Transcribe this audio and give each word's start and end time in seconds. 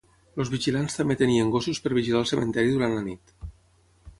Els 0.43 0.49
vigilants 0.53 0.95
també 0.99 1.17
tenien 1.19 1.51
gossos 1.55 1.81
per 1.83 1.93
vigilar 1.99 2.23
el 2.25 2.31
cementiri 2.31 2.73
durant 2.77 2.97
la 2.99 3.05
nit. 3.11 3.37